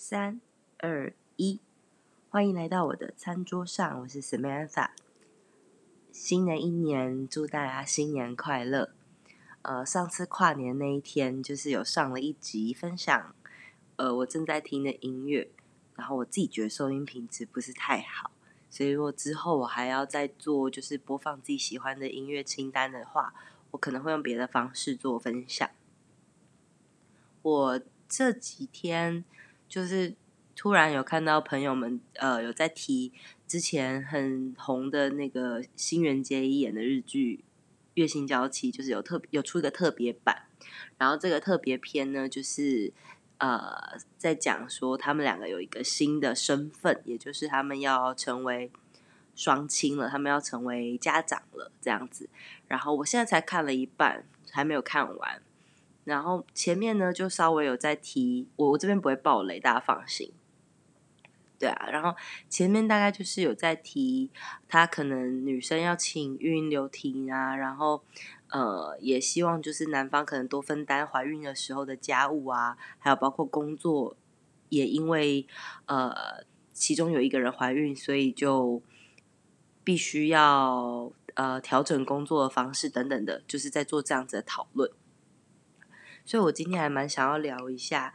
[0.00, 0.40] 三
[0.78, 1.60] 二一，
[2.28, 4.90] 欢迎来到我的餐桌上，我是 Samantha。
[6.12, 8.92] 新的一年，祝大家新年快乐。
[9.62, 13.34] 呃，上次跨年那一天，就是有上了一集分享，
[13.96, 15.50] 呃，我正在听的音乐，
[15.96, 18.30] 然后我自己觉得收音品质不是太好，
[18.70, 23.34] 所以如果之后我还要再做，就是播放自己喜欢的音乐清单的话，
[23.72, 25.68] 我可能会用别的方式做分享。
[27.42, 29.24] 我这几天。
[29.68, 30.14] 就是
[30.56, 33.12] 突然有看到朋友们呃有在提
[33.46, 37.36] 之前很红的那个新垣结衣演的日剧
[37.94, 40.44] 《月薪娇妻》，就是有特有出一个特别版，
[40.96, 42.92] 然后这个特别篇呢，就是
[43.38, 48.70] 呃在讲说他们两个有一个新的身份，也就是他们要成为
[49.34, 52.28] 双亲了，他们要成为家长了这样子。
[52.66, 55.42] 然后我现在才看了一半，还没有看完。
[56.08, 60.32] 然后前面呢，就稍微有在提，我我这边不会爆雷，大家放心。
[61.58, 62.16] 对啊，然后
[62.48, 64.30] 前面大概就是有在提，
[64.68, 68.02] 他可能女生要请育婴留停啊，然后
[68.48, 74.16] 呃，也希望就是男方可能多分担怀孕的时候的家务啊，还有包括工作，
[74.68, 75.46] 也因为
[75.86, 78.80] 呃其中有一个人怀孕，所以就
[79.82, 84.88] 必须要呃调整工作的方式等等的，就是在做这样子的讨论。
[86.28, 88.12] 所以，我今天还蛮想要聊一下，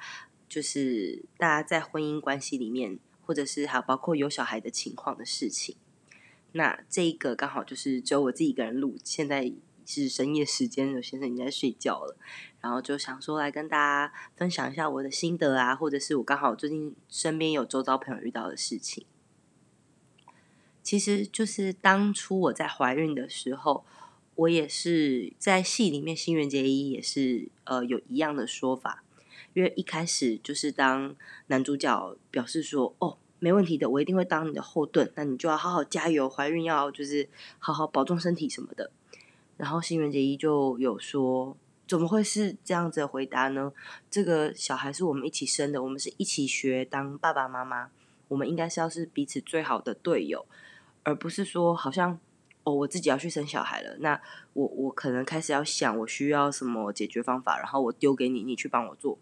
[0.47, 5.77] 就是大家在婚姻关系里面，或者是还有包括有小孩的情况的事情。
[6.51, 9.51] 那这一个刚好就是只有我自己一个人录，现在
[9.83, 12.15] 是深夜时间，有先生已经在睡觉了，
[12.61, 19.07] 然后就想说来跟大家分享一下我的心得啊，或者是我刚好最近身边有周遭朋友遇到的事情。
[20.83, 23.83] 其实就是当初我在怀孕的时候。
[24.35, 29.03] 我也是在戏里面，新垣结衣也是呃有一样的说法，
[29.53, 31.15] 因为一开始就是当
[31.47, 38.89] 男主角表示说：“哦，没问题的，我一定会当你的后盾，那你就要好好加油，怀孕要就是好好保重身体什么的。”
[39.55, 41.55] 然后新垣结衣就有说
[41.87, 43.71] ：“怎么会是这样子回答呢？
[44.09, 47.91] 这个小孩是我们一起生的，我们是一起学当爸爸妈妈，
[48.29, 50.47] 我们应该是要是彼此最好的队友，
[51.03, 52.19] 而不是说好像。”
[52.65, 54.21] 哦，我自己要去生小孩了，那
[54.53, 59.19] 我我可能开始要想我需要什么解决方法，然后我丢给你，你去帮我做。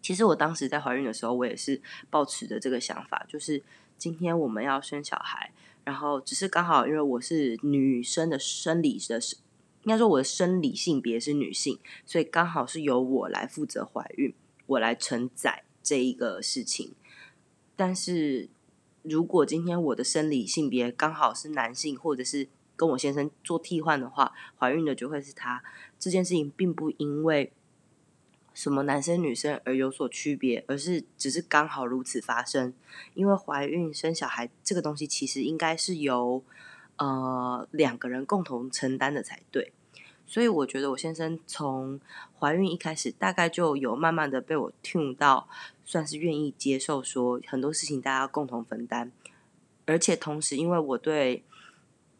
[0.00, 3.62] 其实我当时在怀孕的时候，我也是抱持着这个想法，就是
[3.98, 5.52] 今天我们要生小孩，
[5.84, 9.20] 然后只是刚好因为我是女生的生理的，
[9.82, 14.32] 应该说我的生理性别是女性，所以刚好是由我来负责怀孕，
[14.64, 16.94] 我来承载这一个事情，
[17.76, 18.48] 但是。
[19.08, 25.62] 如果今天我的生理性别刚好是男性，或者是跟我先生做替换的话，怀孕的就会是他。
[25.98, 27.52] 这件事情并不因为
[28.54, 32.74] 什么男生女生而有所区别，而是只是刚好如此发生。
[33.14, 36.44] 因为怀孕生小孩这个东西，其实应该是由
[36.96, 39.72] 呃两个人共同承担的才对。
[40.30, 41.98] 所以我觉得我先生从
[42.38, 45.48] 怀孕一开始，大概就有慢慢的被我 tune 到，
[45.86, 49.10] 算是愿意接受说很多事情大家共同分担，
[49.86, 51.42] 而且同时因为我对，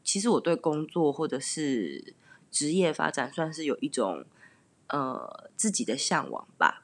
[0.03, 2.15] 其实我对工作或者是
[2.51, 4.25] 职业发展算是有一种
[4.87, 6.83] 呃自己的向往吧，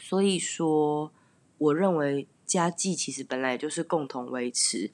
[0.00, 1.10] 所以说
[1.58, 4.92] 我认为家计其实本来就是共同维持，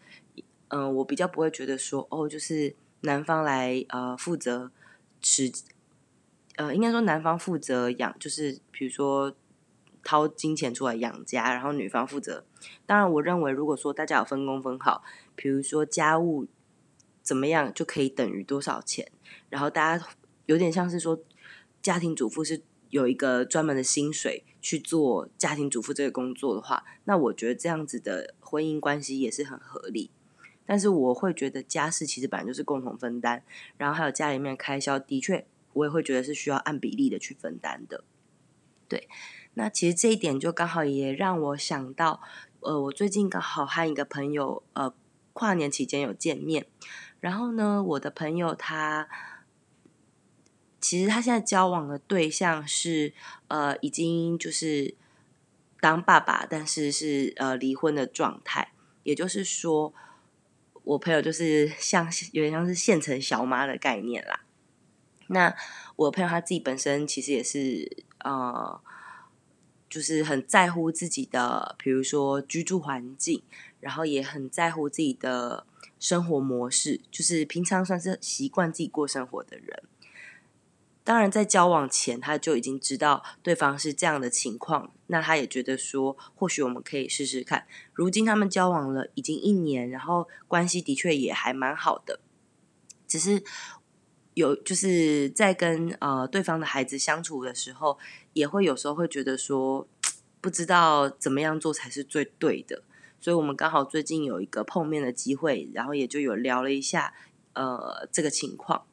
[0.69, 4.71] 嗯、我比较不会觉得说哦，就是男方来呃负责。
[5.25, 5.51] 持，
[6.57, 9.35] 呃，应该说男方负责养，就是比如说
[10.05, 12.45] 掏金钱出来养家，然后女方负责。
[12.85, 15.03] 当然，我认为如果说大家有分工分好，
[15.35, 16.47] 比如说家务
[17.23, 19.11] 怎么样就可以等于多少钱，
[19.49, 20.07] 然后大家
[20.47, 21.23] 有点像是说
[21.81, 30.11] 家庭主妇是有一个专门的薪水去做家庭主妇这个工作的话，那我觉得这样子的婚姻关系也是很合理。
[30.67, 33.43] 但是我会觉得家事其实本来就是共同分担，
[33.77, 38.03] 然后还有家里面开销，的确我也会觉得是需要按比例的去分担的。
[38.89, 39.09] 对，
[39.55, 42.23] 那其实这一点就刚好也让我想到，
[42.61, 44.95] 呃，我最近刚好和一个朋友，呃，
[45.35, 46.67] 跨年期间有见面，
[47.21, 49.09] 然后呢，我的朋友他
[50.81, 53.13] 其实他现在交往的对象是，
[53.49, 54.95] 呃，已经就是
[55.81, 58.73] 当爸爸，但是是呃离婚的状态，
[59.03, 59.93] 也就是说。
[60.85, 64.45] 我朋友就是像有点像是县城小妈的概念啦。
[65.29, 65.55] 那
[65.97, 68.81] 我朋友他自己本身其实也是呃，
[69.89, 73.43] 就是很在乎自己的，比如说居住环境，
[73.81, 75.67] 然后也很在乎自己的
[75.99, 79.83] 生活模式，就是平常算是习惯自己过生活的人。
[81.05, 87.67] 当然在交往前他就已经知道对方是这样的情况，那他也觉得说，或许我们可以试试看。
[87.93, 92.21] 如今他们交往了已经一年，然后关系的确也还蛮好的，
[93.07, 93.45] 只是
[94.33, 97.99] 有就是在跟呃对方的孩子相处的时候，
[98.33, 99.87] 也会有时候会觉得说，
[100.41, 102.83] 不知道怎么样做才是最对的。
[103.21, 107.13] 所以我们刚好最近有一个碰面的机会，然后也就有聊了一下
[107.53, 108.87] 呃这个情况。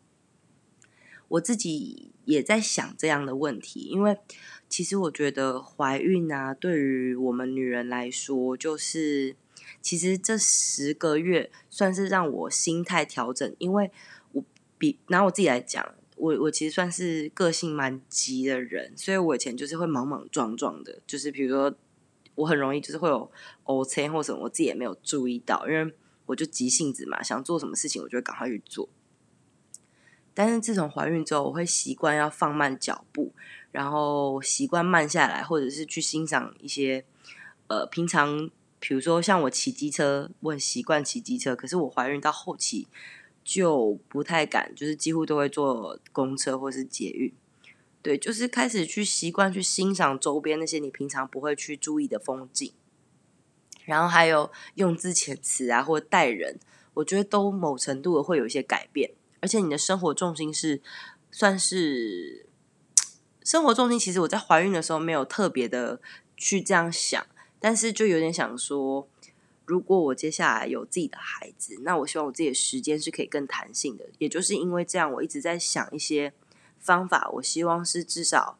[1.31, 4.17] 我自己也在想这样的问题，因为
[4.67, 9.35] 其实我觉得怀孕啊，对于我们女人来说，就是
[9.81, 13.89] 其实这十个月算是让我心态调整，因为
[14.33, 14.43] 我
[14.77, 21.73] 比拿我自己来讲，我我其实算是个性蛮急的人，所以我以前就是会莽莽撞撞的，就是比如说
[22.35, 23.31] 我很容易就是会有
[23.65, 25.93] 呕车或什么，我自己也没有注意到，因为
[26.25, 28.89] 我就急性子嘛，想做什么事情我就会赶快去做。
[30.43, 33.31] 但是自从怀孕之后，我会习惯要放慢脚步，
[33.71, 37.05] 然后习惯慢下来，或者是去欣赏一些
[37.67, 38.49] 呃平常，
[38.79, 42.87] 比如说像我骑机车，我很习惯骑机车，可是我怀孕到后期
[43.43, 47.31] 就不太敢，就是几乎都会坐公车或是捷运。
[48.01, 52.73] 对，就是开始去习惯去欣赏周边那些你平常不会去注意的风景，
[53.85, 56.59] 然后还有用字遣词啊，或待人，
[56.95, 59.11] 我觉得都某程度的会有一些改变。
[59.41, 60.81] 而且你的生活重心是
[61.31, 62.47] 算是
[63.43, 65.99] 生活重心，其实我在怀孕的时候没有特别的
[66.37, 67.25] 去这样想，
[67.59, 69.07] 但是就有点想说，
[69.65, 74.05] 如果我接下来有自己的孩子，那我希望我自己的时间是可以更弹性的。
[74.19, 76.33] 也就是因为这样，我一直在想一些
[76.77, 77.29] 方法。
[77.33, 78.59] 我希望是至少，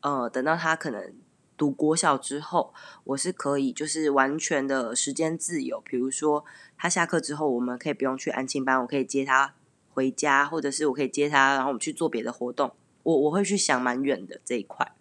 [0.00, 1.12] 呃，等到他可能
[1.56, 2.72] 读国小之后，
[3.04, 5.80] 我是可以就是完全的时间自由。
[5.80, 6.44] 比如说
[6.76, 9.54] 他下课之后，我们可以不用去安亲班，我可以接他
[9.94, 12.74] 回家，或者是我可以接他，然后我们去做别的活动。
[13.04, 14.94] 我我会去想蛮远的这一块。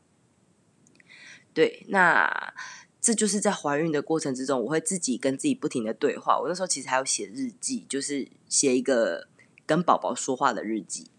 [1.53, 2.53] 对，那
[3.01, 6.39] 这就是在怀孕的过程之中，我会自己跟自己不停的对话。
[6.39, 9.27] 我那时候其实还有写日记，就是写一个
[9.65, 11.09] 跟宝宝说话的日记。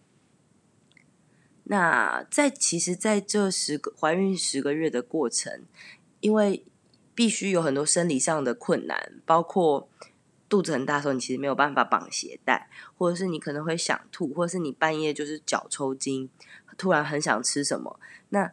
[1.64, 5.64] 那在其实，在这十个怀孕十个月的过程，
[6.20, 6.64] 因为
[7.14, 9.88] 必须有很多生理上的困难，包括。
[10.48, 16.28] 肚子很大的时候，你其实没有办法绑鞋带，或者是你可能会想吐，或者是你半夜就是脚抽筋，
[16.76, 17.98] 突然很想吃什么。
[18.28, 18.52] 那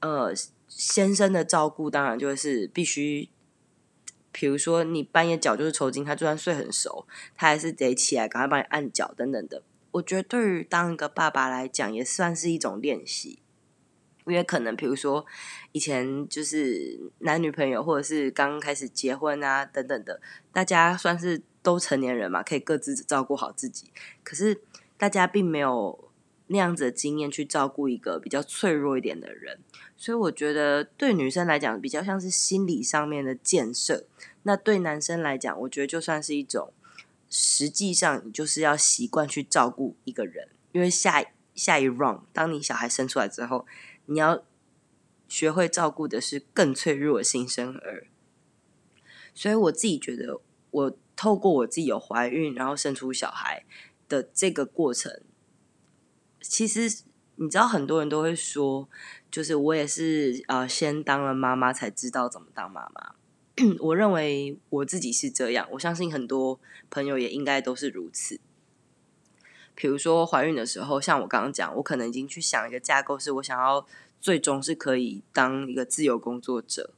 [0.00, 0.32] 呃，
[0.68, 3.28] 先生的照顾当然就是必须，
[4.30, 9.62] 比如说你半夜脚就是抽筋，他就算睡很熟，他还是得起来赶快帮你按脚等等的。
[9.92, 13.38] 我觉得对于当一个爸爸来讲，也算是一种练习。
[14.26, 15.24] 因为可能，比如说
[15.70, 20.20] 以前就是男女朋友，或者是刚开始结婚啊等等的，
[20.52, 23.92] 大家算是都成年人嘛，可以各自照顾好自己。
[24.24, 24.60] 可是
[24.96, 26.10] 大家并没有
[26.48, 29.60] 那样子的经验去照顾一个比较脆弱一点的人，
[29.96, 34.06] 所以我觉得对女生来讲，比较像是心理上面的建设。
[34.42, 36.72] 那对男生来讲，我觉得就算是一种，
[37.30, 41.24] 实际上你就是要习惯去照顾一个人，因为下
[41.54, 43.64] 下一 round，当你小孩生出来之后。
[44.06, 44.44] 你要
[45.28, 48.06] 学会照顾的是更脆弱的新生儿，
[49.34, 53.64] 所以我自己觉得，我透过我自己有怀孕，然后生出小孩
[54.08, 55.20] 的这个过程，
[56.40, 57.02] 其实
[57.36, 58.88] 你知道，很多人都会说，
[59.30, 63.14] 就是我也是呃，先当了妈妈才知道怎么当妈妈。
[63.80, 66.60] 我认为我自己是这样，我相信很多
[66.90, 68.38] 朋友也应该都是如此。
[69.76, 73.86] 比如说怀孕的时候，像我刚刚讲，我可能已经去想一个架构，是我想要
[74.20, 76.94] 最终是可以当一个自由工作者。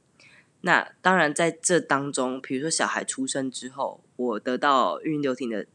[0.61, 5.65] 那当然在这当中，比如说小孩出生之后，我得到育婴留停的，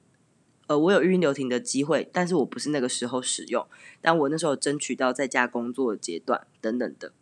[0.67, 3.67] 呃，我有育婴留停的机会，但是我不是那个时候使用，
[4.01, 7.13] 但我那时候争取到在家工作的阶段等等的。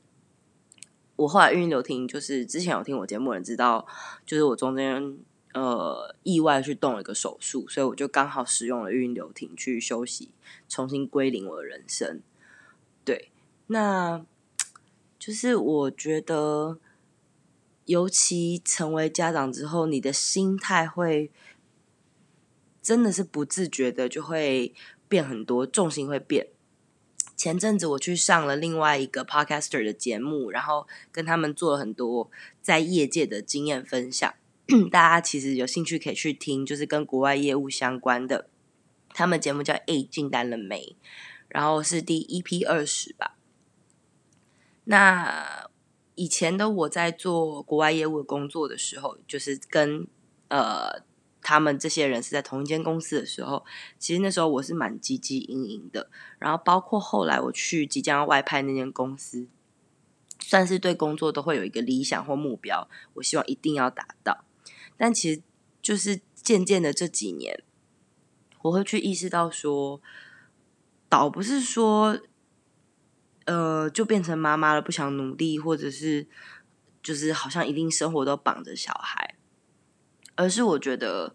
[1.16, 3.86] 我后来育婴留停，就是之前有听我节目人知道，
[4.24, 5.18] 就是我中间。
[5.54, 10.30] 呃，意外去动了一个手术，所以我就刚好使用了育婴留停去休息，
[10.68, 12.22] 重新归零我的人生。
[13.04, 13.30] 对，
[13.66, 14.24] 那
[15.18, 16.78] 就是我觉得，
[17.84, 21.30] 尤其成为家长之后，你的心态会
[22.80, 24.72] 真的是不自觉的就会
[25.08, 26.48] 变很多，重心会变。
[27.36, 32.30] 前阵子我去上了另外一个 podcaster 的节目，然后跟他们做了很多
[32.62, 34.32] 在业界的经验分享。
[34.90, 38.48] 大家其实有兴趣可以去听，就是跟国外业务相关的，
[39.10, 40.96] 他们节目叫《A 进单了没》，
[41.48, 43.36] 然后是第一批二十吧。
[44.84, 45.68] 那
[46.14, 50.06] 以前的我在做国外业务的工作的时候，就是跟
[50.48, 51.02] 呃
[51.40, 53.64] 他们这些人是在同一间公司的时候，
[53.98, 56.10] 其实那时候我是蛮积极营营的。
[56.38, 59.46] 然后包括后来我去即将要外派那间公司，
[60.38, 64.44] 算是对工作都会有一个理想或目标，我希望一定要达到。
[65.02, 65.42] 但其实
[65.82, 67.60] 就是渐渐的这几年，
[68.62, 70.00] 我会去意识到说，
[71.08, 72.20] 倒不是说，
[73.46, 76.28] 呃，就变成妈妈了，不想努力，或者是
[77.02, 79.34] 就是好像一定生活都绑着小孩。
[80.36, 81.34] 而是我觉得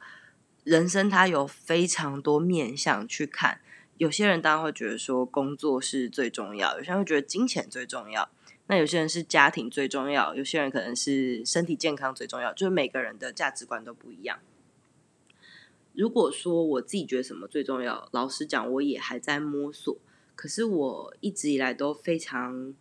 [0.63, 3.59] 人生它有非常多面向去看，
[3.97, 8.29] 有些人当然会觉得说工作是最重要，有些人会觉得金钱最重要，
[8.67, 14.39] 那有些人是家庭最重要，有些人可能是身体健康最重要，就是每个人的价值观都不一样。
[15.93, 19.97] 如果说我自己觉得什么最重要，老实讲我也还在摸索，
[20.36, 22.74] 可是我一直以来都非常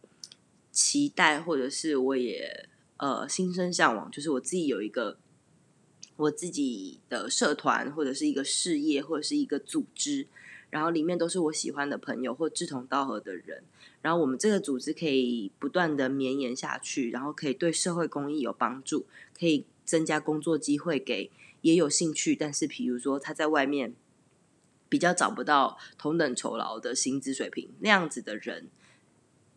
[0.70, 5.18] 期待，或者是我也呃心生向往，就是我自己有一个。
[6.18, 10.26] 我自己的社团，或者是一个事业，或者是一个组织，
[10.70, 13.62] 然后里面都是我喜欢的朋友或志同道合的人，
[14.02, 19.06] 然后我们这个组织可以不断的绵延下去，然后可以对社会公益有帮助，
[19.38, 21.30] 可以增加工作机会给
[21.62, 23.94] 也有兴趣，但是比如说他在外面
[24.88, 28.68] 比较找不到同等酬劳的薪资水平那样子的人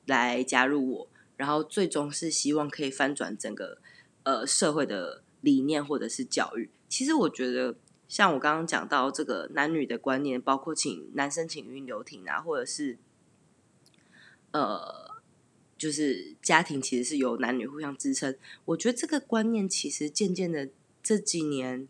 [0.06, 3.78] 来加入我，然后最终是希望可以翻转整个
[4.24, 5.24] 呃社会的。
[5.42, 7.74] 理念或者是教育，其实我觉得，
[8.10, 12.98] 像我刚刚讲到这个男女的观念，包括请男生请语音留停啊，或者是
[14.52, 15.22] 呃，
[15.78, 18.36] 就是家庭其实是由男女互相支撑。
[18.66, 20.70] 我觉得这个观念其实渐渐的
[21.02, 21.88] 这几年，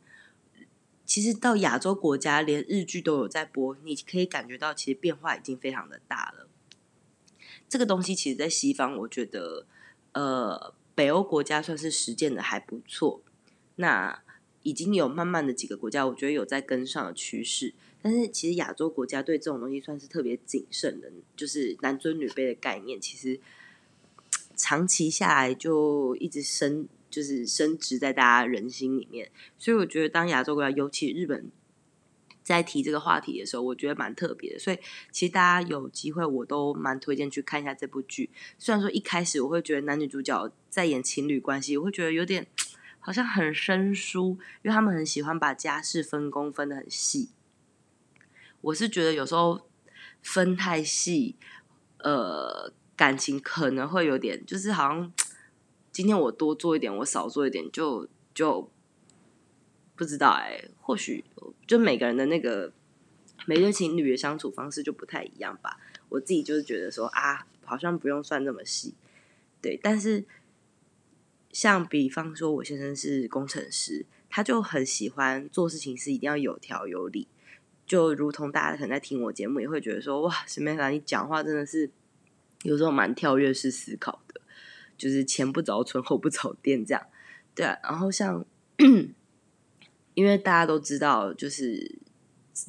[1.06, 6.48] 其实到亚洲国家连日剧都有在播，你可以感觉到其实变化已经非常的大了。
[7.68, 9.66] 这个东西其实，在西方，我觉得
[10.13, 13.22] 呃，北欧国家算是实践的还不错。
[13.75, 14.24] 那
[14.63, 23.39] 已经有慢慢的几个国家，我觉得有在跟上的趋势，但是其实亚洲国家对这种东西算是特别谨慎的，就是男尊女卑的概念，其实
[24.56, 29.29] 长期下来就一直深，就是深植在大家人心里面。
[29.58, 31.51] 所以我觉得，当亚洲国家，尤其日本，
[32.44, 34.60] 在提这个话题的时候，我觉得蛮特别的。
[34.60, 34.77] 所以
[35.12, 38.29] 其实大家有机会，我都蛮推荐去看一下这部剧。
[38.58, 42.48] 虽然说一开始我会觉得男女主角在演情侣关系，我会觉得有点。
[43.01, 47.29] 好像很生疏，因为他们很喜欢把家事分工分得很细。
[48.62, 49.68] 我是觉得有时候
[50.22, 51.36] 分太细，
[52.00, 55.13] 呃，感情可能会有点，就是好像
[55.92, 58.70] 今天我多做一点，我少做一点，就就
[59.96, 61.24] 不知道哎、或许
[61.68, 62.74] 就每个人的那个
[63.46, 65.80] 每对情侣的相处方式就不太一样吧。
[66.10, 68.94] 我自己就是觉得说啊，好像不用算那么细，
[69.62, 70.25] 对，但是。
[71.51, 77.28] 像比方说，我先生是工程师，他就很喜欢做事情是一定要有条有理，
[77.89, 81.89] 就如同大家可能在听我节目也会觉得说，哇，Samantha，你讲话真的是
[82.62, 84.39] 有时候蛮跳跃式思考的，
[84.96, 87.03] 就是前不着村后不着店这样，
[87.55, 87.79] 对啊。
[87.81, 88.46] 然后像，
[90.13, 91.98] 因为大家都知道，就是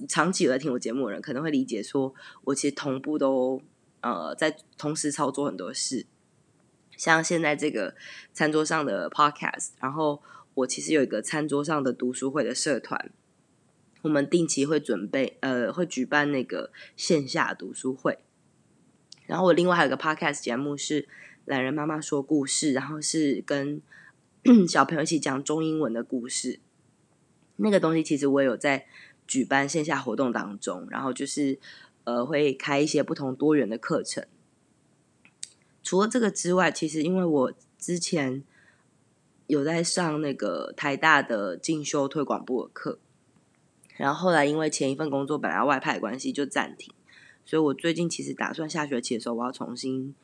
[0.08, 3.60] 长期有在听我节目的人可能会理解说，我其实同步都
[4.00, 6.06] 呃在同时操作很多事。
[6.96, 7.94] 像现在这个
[8.32, 10.22] 餐桌上的 podcast，然后
[10.54, 13.10] 我其实有一个餐桌上的读书会的社团，
[14.02, 18.18] 我们定期会准备呃会举办那个线下读书会，
[19.26, 21.08] 然后我另外还有个 podcast 节目是
[21.44, 23.80] 懒人妈妈说故事，然后是跟
[24.66, 26.60] 小朋友一起讲中英文的故事，
[27.56, 28.86] 那个东西其实我有在
[29.26, 31.58] 举办线下活动当中，然后就是
[32.04, 34.26] 呃会开一些不同多元的课程。
[35.82, 38.42] 除了这个之外，其实因为我之前
[39.46, 42.98] 有在上那个台大的进修推广部的课，
[44.00, 46.94] 然后后来因为前一份工作本来外派关系就暂停，
[47.44, 50.14] 所以我最近其实打算下学期的时候我要重新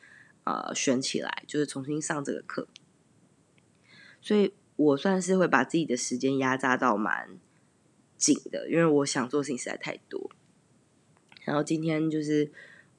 [0.44, 2.66] 呃选起来，就是重新上这个课，
[4.22, 7.38] 所以我算是会把自己的时间压榨到蛮
[8.16, 10.30] 紧的，因为我想做的事情实在太多。
[11.44, 12.50] 然后今天就是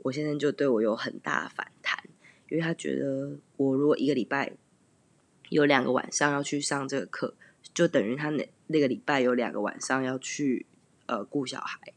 [0.03, 2.03] 我现在就对我有很大反弹。
[2.49, 4.53] 因为他觉得我如果一个礼拜
[5.49, 7.33] 有两个晚上要去上这个课，
[7.77, 10.65] 就等于他那那个礼拜有两个晚上要去
[11.05, 11.93] 呃顾小孩。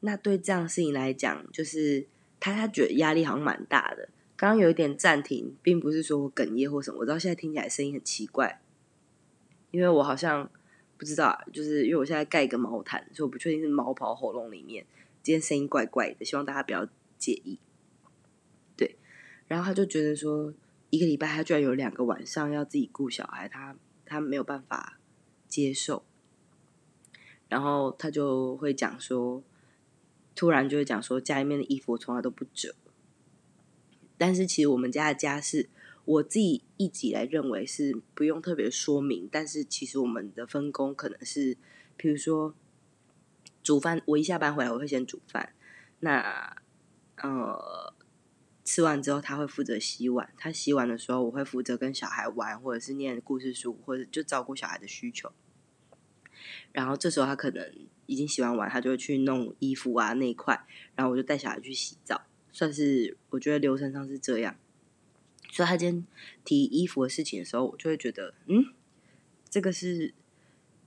[0.00, 2.08] 那对这样的事情来讲，就是
[2.40, 4.08] 他他觉得压力好像蛮大的。
[4.34, 8.60] 刚刚有一点暂停，并不是说我哽咽或什么，我知道现在听起来声音很奇怪，
[9.70, 10.50] 因为我好像
[10.98, 14.84] 不知道，就是因为我现在盖一个毛毯，所以我不确定是毛跑喉咙里面，
[15.22, 17.60] 今天声音怪怪的，希望大家不要介意。
[18.76, 18.96] 对
[19.46, 20.52] 然后他就觉得说，
[20.90, 24.98] 一个礼拜他居然有两个晚上要自己顾小孩，他他没有办法
[25.48, 26.04] 接受。
[27.48, 29.42] 然后他就会讲说，
[30.34, 32.74] 突然就会讲说，家里面的衣服我从来都不折。
[34.16, 35.68] 但是其实我们家的家事，
[36.04, 39.28] 我自己一直以来认为是不用特别说明。
[39.30, 41.56] 但是其实我们的分工可能是，
[41.98, 42.54] 譬如说
[43.62, 45.54] 煮饭，我一下班回来我会先煮饭。
[46.00, 46.56] 那
[47.18, 47.93] 呃
[48.64, 55.30] 吃完之后他会负责洗碗，他洗碗的时候我会负责跟小孩玩，或者是念故事书，或者就照顾小孩的需求。
[56.72, 57.72] 然后这时候他可能
[58.06, 64.56] 已经洗完碗，他就会去弄衣服啊那一块，然后我就带小孩去洗澡，算是我觉得流程上是这样。
[65.52, 66.06] 所以他今天
[66.44, 68.72] 提衣服的事情的时候，我就会觉得，嗯，
[69.48, 70.12] 这个是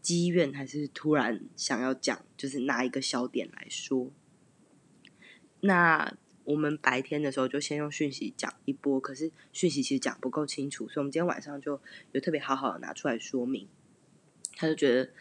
[0.01, 4.12] 积怨还是突然想要讲，就是拿一个小点来说。
[5.62, 6.17] 那
[6.48, 11.80] 我们白天的时候就先用讯息讲一波，可是讯息其实讲不够清楚，所以我们今天晚上就
[12.13, 13.68] 有特别好好的拿出来说明。
[14.56, 15.12] 他就觉得。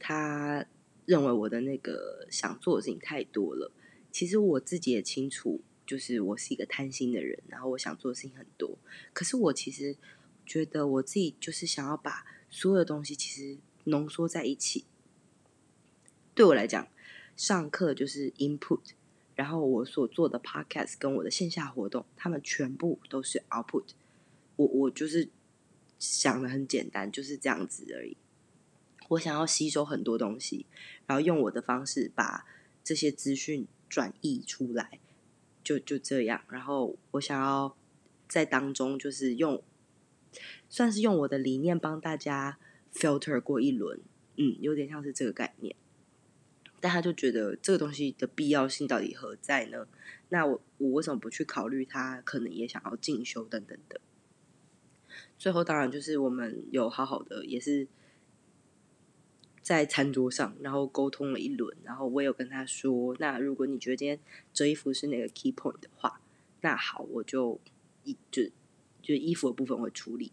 [0.00, 0.64] 他
[1.06, 3.72] 认为我的那个想做的事情太多了。
[4.12, 8.78] 其实我自己也清楚，就是我是一个贪心的人，然后我想做的事情很多。
[9.12, 9.96] 可是我其实
[10.46, 14.84] 觉得我自己就是想要把所有的东西其实浓缩在一起。
[16.32, 16.86] 对我来讲，
[17.36, 18.92] 上课就是 input，
[19.38, 23.84] 然后我所做的 podcast 跟我的线下活动，他们全部都是 output。
[24.56, 25.28] 我我就是
[25.96, 28.16] 想的很简单，就是这样子而已。
[29.10, 30.66] 我想要吸收很多东西，
[31.06, 32.48] 然后用我的方式把
[32.82, 34.98] 这些资讯转译出来，
[35.62, 36.42] 就就这样。
[36.48, 37.76] 然后我想要
[38.26, 39.62] 在当中就是用，
[40.68, 42.58] 算是用我的理念帮大家
[42.92, 44.00] filter 过一轮，
[44.34, 45.76] 嗯，有点像是这个概念。
[46.80, 49.86] 但他就觉得这个东西的必要性到底何在呢？
[50.28, 54.00] 那我我为什么不去考虑他可能也想要进修等等的？
[55.38, 57.88] 最后当然就是我们有好好的也是。
[59.60, 64.18] 在餐桌上，然后沟通了一轮，然后我有跟他说：“那如果你觉得今天
[64.50, 66.22] 折衣服是那个 key point 的话，
[66.62, 67.60] 那好，我就
[68.04, 68.44] 一就
[69.02, 70.32] 就衣服的部分会处理。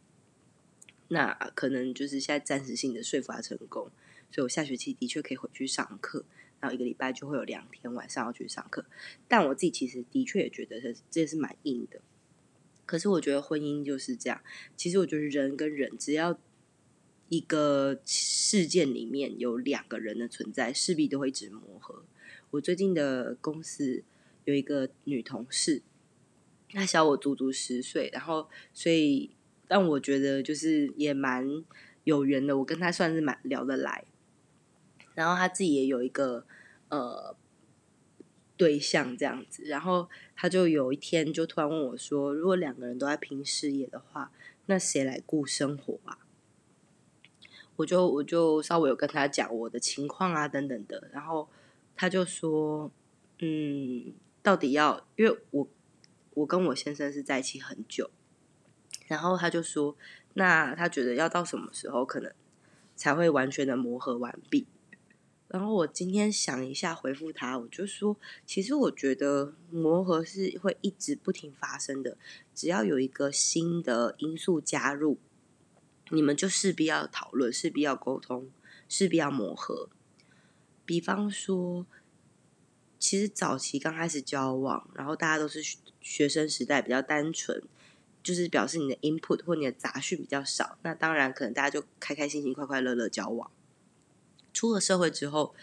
[1.09, 3.91] 那可能就是现在暂时性的说服他成功，
[4.35, 6.25] 所以我下学期的确可以回去上课，
[6.59, 8.85] 然后一个礼拜就会有两天晚上要去上课。
[9.29, 12.01] 但我自己其实的确也觉得这这是蛮硬的。
[12.85, 14.41] 可是我觉得婚姻就是这样，
[14.75, 16.37] 其实我觉得人跟人只要。
[17.27, 22.05] 一个事件里面有两个人的存在，势必都会一直磨合。
[22.51, 24.03] 我最近的公司
[24.43, 25.81] 有一个女同事，
[26.69, 29.31] 她小我足足十岁，然后所以
[29.67, 31.65] 但我觉得就是也蛮
[32.03, 34.05] 有缘的，我跟她算是蛮聊得来。
[35.15, 36.45] 然后他自己也有一个
[36.89, 37.35] 呃
[38.55, 44.31] 对象这样子，然后他就有一天就突然问我说：“如果两个人都在拼事业的话，
[44.67, 46.19] 那谁来顾生活啊？”
[47.77, 51.49] 我就我就稍微有跟他讲我的情况啊等等的，然后
[51.93, 52.89] 他就说，
[53.39, 55.67] 嗯，到底要，因为我
[56.35, 58.09] 我跟我先生是在一起很久，
[59.07, 59.97] 然后他就说，
[60.35, 62.31] 那他觉得要到什么时候可能
[62.95, 64.65] 才会完全的磨合完毕？
[65.47, 72.17] 然后我今天想一下回复他，我就说，其实我觉得磨合是会一直不停发生的，
[72.53, 75.17] 只要有一个新的因素加入。
[76.11, 78.49] 你们就势必要讨论，势必要沟通，
[78.87, 79.89] 势必要磨合。
[80.85, 81.85] 比方说，
[82.99, 85.63] 其实早期刚开始交往，然后大家都是
[86.01, 87.63] 学生时代，比较单纯，
[88.21, 90.77] 就是表示你的 input 或你的杂讯比较少。
[90.83, 93.49] 那当然，可能大家就开开心心、快快乐乐交往。
[94.55, 95.53] 出了社会之后，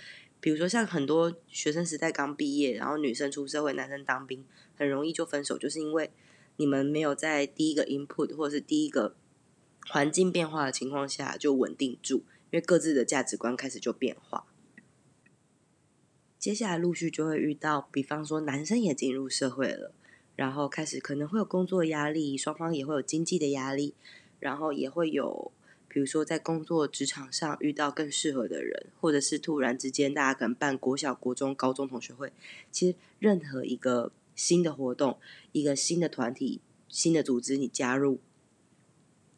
[0.40, 4.44] 比如说像很多学生时代刚毕业，然后女生出社会，男生当兵，
[4.76, 6.12] 很容易就分手，就是因为
[6.58, 9.16] 你们没有在第一个 input 或者是第一个。
[9.88, 12.18] 环境变化的情况下就稳定住，
[12.52, 14.46] 因为各自的价值观开始就变化。
[16.38, 19.92] 接下来陆续就会遇到，比方说男生也进入社会了，
[20.36, 23.94] 然后开始可能会有工作压力，双方也会有经济的压力，
[24.38, 25.50] 然后也会有，
[25.92, 32.32] 比如说在工作职场上遇到更适合的人，或者是突然之间大家可能办国小、国中、高中同学会，
[32.70, 35.18] 其实任何一个新的活动、
[35.52, 38.20] 一个新的团体、新的组织，你加入。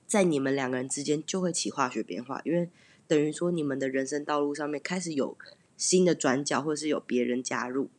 [0.06, 2.70] 在你们两个人之间就会起化学变化，因为
[3.08, 5.36] 等于说你们的人生道路上面开始有
[5.76, 7.90] 新的转角，或者是有别人加入。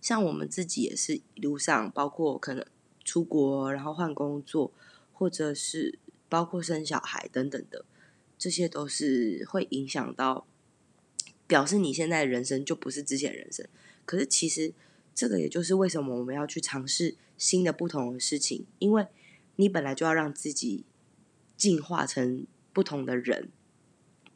[0.00, 2.64] 像我们自己也是一路上，包括可能
[3.02, 4.70] 出国，然后换工作，
[5.12, 7.84] 或者是包括生小孩等等的，
[8.36, 10.46] 这些都是会影响到，
[11.46, 13.66] 表示你现在人生就不是之前人生。
[14.04, 14.72] 可是其实
[15.14, 19.06] 这个也就是为什么我们要去尝试新的不同的事情，因为。
[19.58, 20.84] 你本来就要让自己
[21.56, 23.48] 进化成不同的人，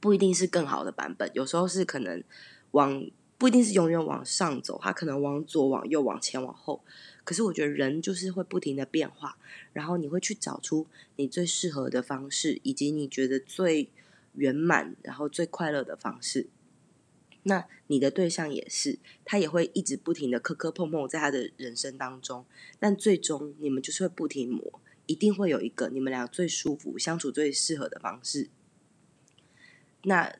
[0.00, 2.24] 不一定是更好的版本，有时候是可能
[2.70, 6.82] 往不一定是永远往上走，它可能往左、往右、往前、往后。
[7.24, 9.38] 可是我觉得人就是会不停的变化，
[9.72, 13.90] 然后你会去找出你最适合的方式，以及你觉得最
[14.34, 16.48] 圆满、然后最快乐的方式。
[17.44, 22.44] 那你的对象也是，他也会一直不停的磕磕碰碰在他的人生当中，
[22.78, 28.48] 但最终你们就是会不停磨，一定会有一个你们俩最舒服、相处最适合的方式。
[30.02, 30.36] 那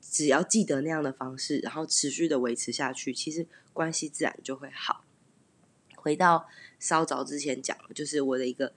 [0.00, 5.04] 只要记得那样的方式，然后持续的维持下去，其实关系自然就会好。
[6.02, 6.48] 回到
[6.80, 8.72] 稍早之前讲，就是我的一个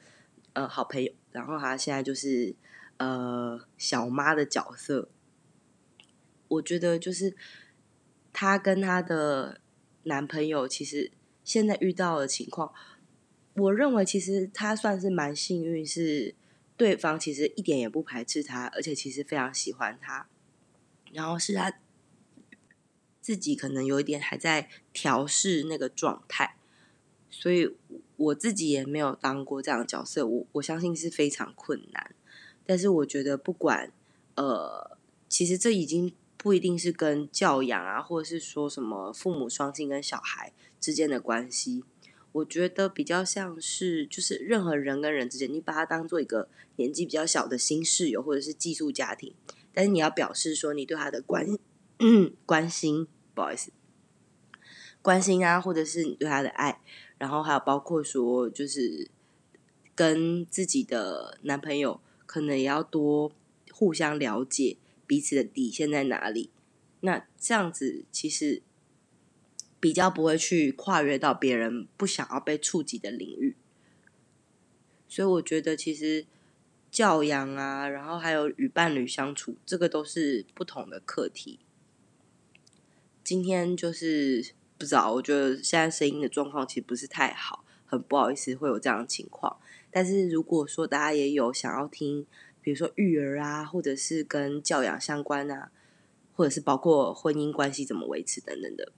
[0.54, 2.56] 呃好朋友，然后他现在就是
[2.98, 5.10] 呃小妈的角色。
[6.48, 7.36] 我觉得就是
[8.32, 9.60] 她跟她的
[10.04, 11.12] 男朋友，其实
[11.44, 12.72] 现在遇到的情况，
[13.56, 16.36] 我认为其实她算是蛮幸运，是
[16.78, 20.28] 对方其实一点也不排斥她，而且其实非常喜欢她。
[21.12, 21.80] 然后是她
[23.20, 26.58] 自己可能有一点还在调试那个状态，
[27.38, 27.76] 所以
[28.18, 32.16] 我自己也没有当过这样的角色，我我相信是非常困难。
[32.66, 33.92] 但是我觉得不管
[34.36, 36.14] 呃，其实这已经。
[36.38, 41.84] 不一定是跟教养啊，或者是说什么父母双亲跟小孩之间的关系，
[42.34, 49.34] 我觉得比较像是就是任何人跟人之间，你把他当做一个年纪比较小的新室友或者是寄宿家庭，
[49.74, 51.48] 但是你要表示说你对他的关
[52.46, 53.72] 关心，不好意思，
[55.02, 56.80] 关心啊，或者是你对他的爱，
[57.18, 59.10] 然后还有包括说就是
[59.94, 63.32] 跟自己的男朋友可能也要多
[63.72, 64.78] 互相了解。
[65.08, 66.50] 彼此的底线在哪里？
[67.02, 68.64] 那这样子其实
[69.80, 73.56] 比较不会去跨越到别人不想要被触及的领域。
[75.08, 76.26] 所以我觉得，其实
[76.90, 81.60] 教养啊，然后还有与伴侣相处，这个都是不同的课题。
[83.24, 89.58] 今天就是不知道，我觉得现在声音的状况其实不是太好，很不好意思会有这样的情况。
[89.90, 92.26] 但是如果说大家也有想要听，
[92.62, 95.72] 比如说育儿啊，或者是跟教养相关啊，
[96.36, 98.92] 或者是包括婚姻关系怎么维持等等的，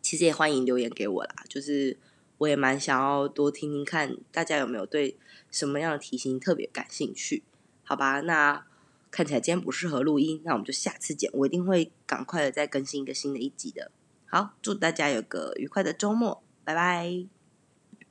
[0.00, 1.34] 其实也欢迎留言给我啦。
[1.48, 1.96] 就是
[2.38, 5.16] 我也蛮想要多听听看大家有没有对
[5.50, 7.42] 什么样的题型特别感兴趣，
[7.82, 8.20] 好吧？
[8.20, 8.64] 那
[9.10, 11.28] 看起来今天不适合录音，那我们就下次见。
[11.32, 13.90] 我一定会赶快的再更新一个新的一集的。
[14.34, 17.33] 好，祝大家有个愉快的周末，拜拜。